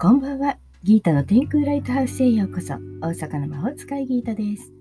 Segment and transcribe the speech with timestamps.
[0.00, 0.56] こんばんは。
[0.84, 2.74] ギータの天空ライトハウスへようこそ。
[3.02, 4.72] 大阪の魔法使いギータです。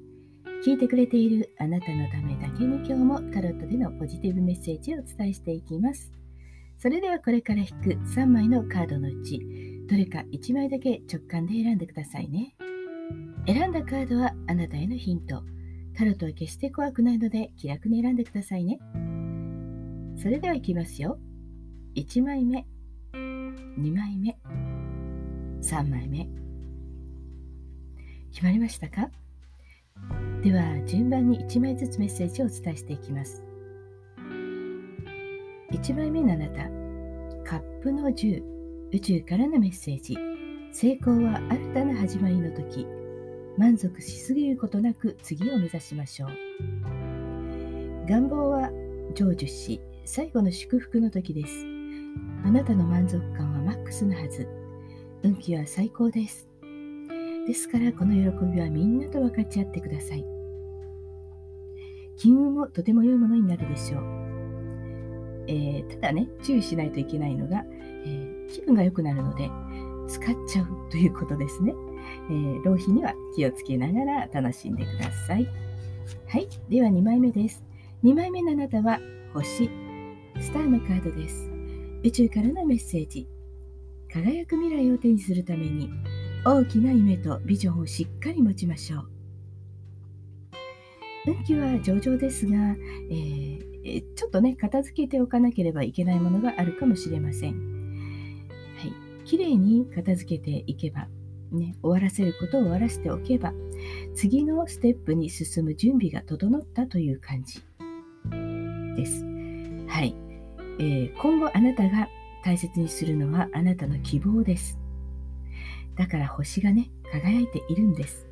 [0.64, 6.12] 聞いてくれているあなたのためだけに今日もタロットでのポジティブメッセージをお伝えしていきます。
[6.78, 7.74] それではこれから引く
[8.14, 9.42] 3枚のカードのうち、
[9.90, 12.56] どれか1枚だけ直感で選んでくださいね。
[13.48, 15.42] 選んだカードはあなたへのヒント。
[15.98, 18.78] タロットは決して怖くないので気楽に選んでくださいね。
[20.22, 21.18] それではいきますよ。
[21.96, 22.68] 1枚目、
[23.14, 24.38] 2枚目。
[25.62, 26.28] 3枚目。
[28.32, 29.10] 決まりましたか？
[30.44, 33.44] では順番に1枚ずつメッセージをお伝えしていきます。
[35.72, 36.70] 1枚目のあなた
[37.50, 38.44] カップの10
[38.94, 40.18] 宇宙からのメッセージ。
[40.72, 42.86] 成功は新たな始まりの時。
[43.58, 46.30] 満足しすぎることなく次を目指しましょう。
[48.08, 48.70] 願望は
[49.16, 51.66] 成就し最後の祝福の時です。
[52.46, 54.48] あなたの満足感はマックスのはず。
[55.24, 56.48] 運気は最高です。
[57.48, 60.26] ですからこの喜びはみんなと分かち合ってください。
[62.18, 64.02] 金運もとても良いものになるでしょう。
[65.48, 67.64] えー、ただね、注意しないといけないのが、
[68.06, 69.50] えー、気分が良くなるので
[70.08, 71.74] 使っちゃうということですね。
[72.30, 75.48] えー、浪費には気をつけながら楽しんでください。
[76.28, 77.64] はい、では2枚目です。
[78.04, 79.00] 2枚目のあなたは
[79.34, 79.70] 星、
[80.40, 81.50] スターのカードです。
[82.04, 83.28] 宇宙からのメッセージ。
[84.12, 85.90] 輝く未来を手にするために
[86.46, 89.10] 大きな夢とビジョンをしっかり持ちましょう。
[91.28, 92.56] 運気は上々ですが、
[93.12, 97.54] えー、ちょっとね片付けておかなければいけないものがあるかもしれません。
[98.78, 99.26] はい。
[99.26, 101.10] きれいに片付けていけば
[101.52, 103.54] ね、終わらせることを終わらせておけば
[104.16, 107.62] 次のステップに進む準備が整ったという感じ
[108.96, 109.24] です。
[109.88, 110.16] はい、
[110.80, 112.10] えー、今後あなたが
[112.44, 114.80] 大切にするのはあなたの希望です。
[115.96, 118.28] だから星がね、輝いているんです。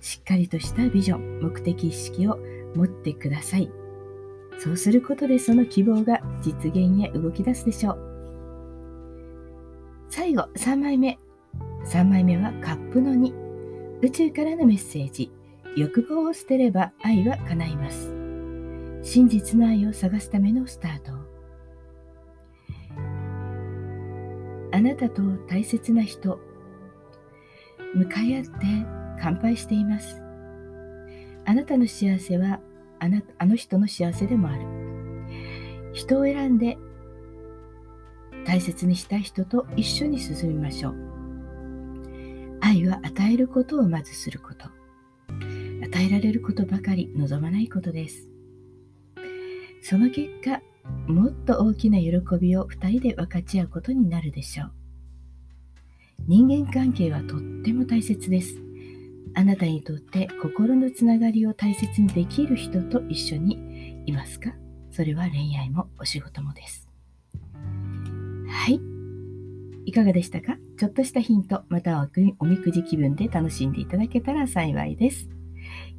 [0.00, 2.38] しっかりとしたビジョン、目的意識を
[2.74, 3.70] 持ってください。
[4.58, 8.10] そうすることでその希望が実現へ動き出すでしょう。
[10.08, 11.18] 最後、3枚目。
[11.84, 13.32] 3枚目はカップの2。
[14.02, 15.30] 宇宙からのメッセージ。
[15.76, 18.08] 欲望を捨てれば愛は叶います。
[19.02, 21.19] 真実の愛を探すためのスタート。
[24.80, 26.40] あなたと大切な人。
[27.94, 28.50] 向かい合って
[29.20, 30.22] 乾杯しています。
[31.44, 32.60] あなたの幸せは
[32.98, 34.64] あなあの人の幸せでもある。
[35.92, 36.78] 人を選んで
[38.46, 40.96] 大切にした人と一緒に進みましょう。
[42.62, 44.64] 愛は与えることをまずすること。
[45.84, 48.30] 与えられることばかり望まないことです。
[49.82, 50.62] その結果
[51.06, 52.10] もっと大きな喜
[52.40, 54.72] びを2人で分かち合うことになるでしょう。
[56.26, 58.56] 人間関係はとっても大切です。
[59.34, 64.52] あなたにとって心のつながりを大切にできる人と一緒にいますか？
[64.90, 66.88] それは恋愛もお仕事もです。
[68.48, 68.80] はい。
[69.86, 70.56] いかがでしたか？
[70.78, 75.28] ちょっとしたヒント、またはおみくじ気分で楽しんでいただけたら幸いです。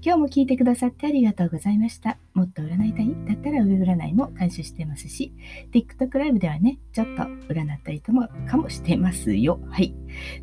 [0.03, 2.17] 今日も聞いてくださってありがとうございました。
[2.33, 3.15] もっと占いたい？
[3.27, 5.31] だったら上占いも監修してますし、
[5.71, 7.23] TikTok ライブではね、ちょっと
[7.53, 9.59] 占ったりともかもしてますよ。
[9.69, 9.93] はい。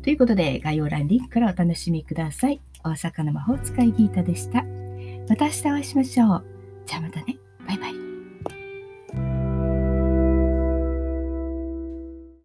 [0.01, 2.61] ということで、概要欄リンクからお楽しみください。
[2.83, 4.63] 大阪の魔法使いギータでした。
[5.27, 6.45] また明日お会いしましょう。
[6.85, 7.37] じゃあまたね。
[7.67, 8.08] バイバイ。